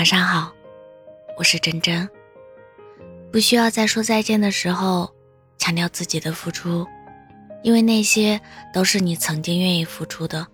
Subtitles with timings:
[0.00, 0.50] 晚上好，
[1.36, 2.08] 我是真真。
[3.30, 5.14] 不需要在说再见的时候
[5.58, 6.86] 强调自己的付出，
[7.62, 8.40] 因为那些
[8.72, 10.46] 都是你曾经愿意付出的。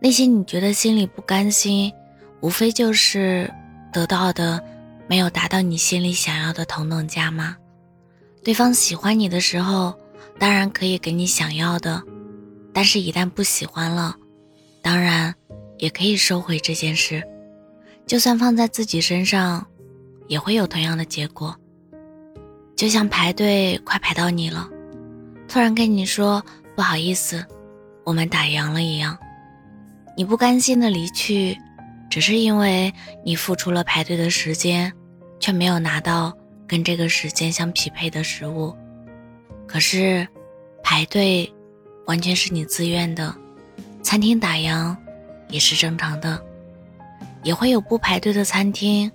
[0.00, 1.92] 那些你觉得心里不甘心，
[2.40, 3.48] 无非就是
[3.92, 4.60] 得到的
[5.06, 7.56] 没有达到你心里想要的同等价吗？
[8.42, 9.96] 对方喜欢你的时候，
[10.40, 12.02] 当然可以给你想要的，
[12.74, 14.16] 但是一旦不喜欢了，
[14.82, 15.32] 当然
[15.78, 17.22] 也可以收回这件事。
[18.10, 19.64] 就算放在自己身上，
[20.26, 21.54] 也会有同样的结果。
[22.74, 24.68] 就像排队快排到你了，
[25.46, 26.44] 突然跟你说
[26.74, 27.46] 不好意思，
[28.02, 29.16] 我们打烊了一样，
[30.16, 31.56] 你不甘心的离去，
[32.10, 32.92] 只是因为
[33.24, 34.92] 你付出了排队的时间，
[35.38, 38.74] 却没有拿到跟这个时间相匹配的食物。
[39.68, 40.26] 可是，
[40.82, 41.48] 排队
[42.06, 43.32] 完全是你自愿的，
[44.02, 44.96] 餐厅打烊
[45.48, 46.44] 也是正常的，
[47.42, 49.10] 也会有不排队的餐厅，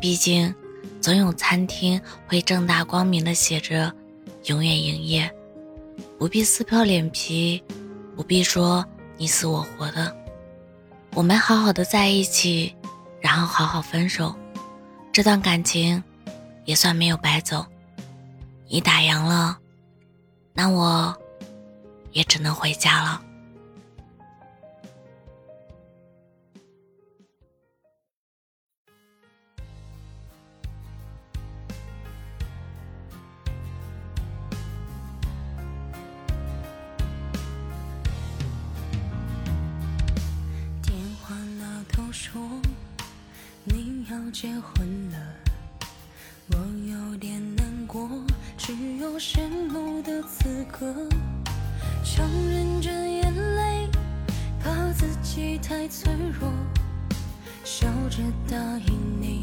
[0.00, 0.54] 毕竟。
[1.00, 3.90] 总有餐厅会正大光明的写着
[4.44, 5.30] “永远营业”，
[6.18, 7.62] 不必撕破脸皮，
[8.14, 8.84] 不必说
[9.16, 10.14] 你死我活的。
[11.14, 12.74] 我们好好的在一起，
[13.18, 14.34] 然后好好分手，
[15.10, 16.02] 这段感情
[16.66, 17.64] 也算没有白走。
[18.68, 19.58] 你打烊了，
[20.52, 21.16] 那我
[22.12, 23.22] 也只能回家了。
[42.12, 42.42] 说
[43.62, 45.18] 你要结婚了，
[46.50, 46.56] 我
[46.88, 48.08] 有点难过，
[48.58, 50.92] 只有羡慕的资格。
[52.02, 53.88] 强忍着眼泪，
[54.60, 56.50] 怕自己太脆弱，
[57.62, 59.39] 笑着答应你，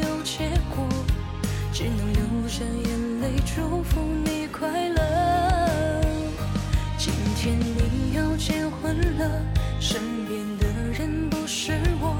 [0.00, 0.86] 有结果，
[1.72, 6.00] 只能流着眼泪祝福你快乐。
[6.96, 9.42] 今天你要结婚了，
[9.80, 12.16] 身边的人不是我，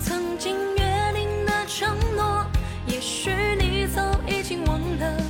[0.00, 2.46] 曾经约定的承诺，
[2.86, 5.20] 也许你早已经忘了，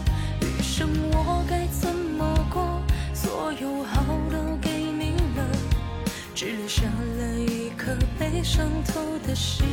[0.41, 2.83] 余生我该怎么过？
[3.15, 5.47] 所有好都给你了。
[6.35, 6.83] 只留下
[7.19, 9.65] 了一颗被伤透的心，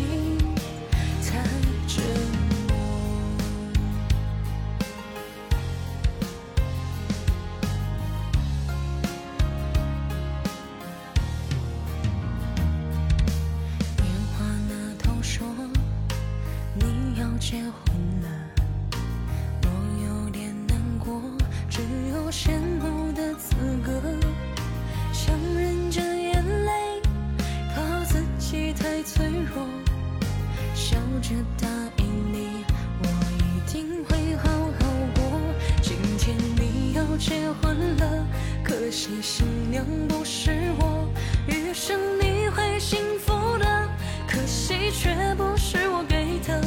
[31.22, 31.68] 着答
[31.98, 32.66] 应你，
[33.02, 33.08] 我
[33.40, 35.40] 一定会好好过。
[35.82, 38.26] 今天你要结婚了，
[38.64, 41.08] 可惜新娘不是我，
[41.48, 43.90] 余生你会幸福的，
[44.28, 46.62] 可惜却不是我给的。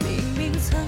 [0.00, 0.78] 明明曾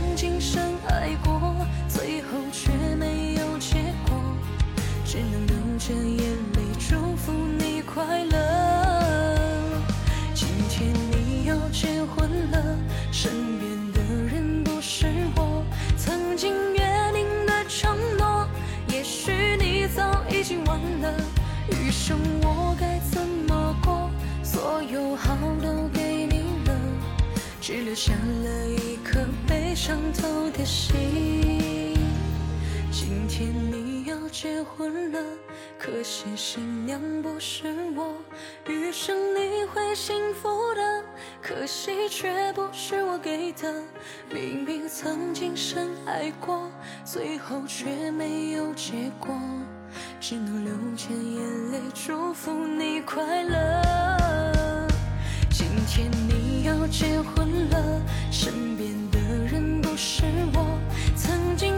[19.89, 21.15] 早已经忘了。
[21.71, 24.11] 余生我该怎么过？
[24.43, 26.75] 所有好都给你了，
[27.61, 31.95] 只留下了一颗被伤透的心。
[32.91, 35.19] 今天你要结婚了，
[35.79, 37.65] 可惜新娘不是
[37.97, 38.15] 我，
[38.69, 41.03] 余生你会幸福的。
[41.41, 43.73] 可惜却不是我给的，
[44.31, 46.71] 明明曾经深爱过，
[47.07, 49.35] 最后却没有结果，
[50.21, 54.87] 只能流着眼泪祝福你快乐。
[55.51, 60.79] 今天你要结婚了，身边的人不是我
[61.17, 61.73] 曾经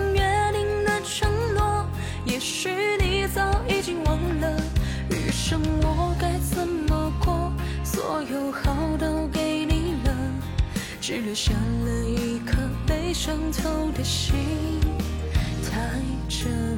[11.35, 14.37] 留下了一颗被伤透的心，
[15.69, 16.74] 太真。